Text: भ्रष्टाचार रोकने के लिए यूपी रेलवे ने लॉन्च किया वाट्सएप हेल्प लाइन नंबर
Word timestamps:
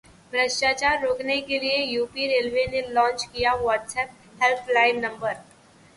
भ्रष्टाचार 0.31 1.01
रोकने 1.01 1.39
के 1.41 1.59
लिए 1.59 1.83
यूपी 1.83 2.27
रेलवे 2.27 2.65
ने 2.67 2.81
लॉन्च 2.89 3.25
किया 3.25 3.53
वाट्सएप 3.55 4.17
हेल्प 4.41 4.65
लाइन 4.69 4.99
नंबर 4.99 5.33